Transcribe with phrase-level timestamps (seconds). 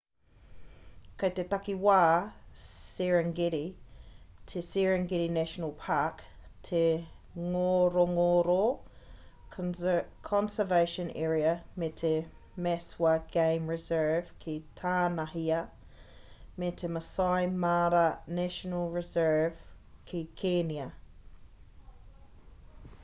[1.21, 1.95] kei te takiwā
[2.61, 3.59] serengeti
[4.51, 6.23] te serengeti national park
[6.69, 6.79] te
[7.51, 8.57] ngorongoro
[10.29, 11.51] conservation area
[11.83, 12.13] me te
[12.67, 15.61] maswa game reserve ki tānahia
[16.63, 18.05] me te maasai mara
[18.41, 19.63] national reserve
[20.11, 20.89] ki kēnia